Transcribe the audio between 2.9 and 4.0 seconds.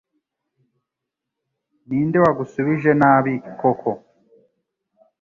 nabi koko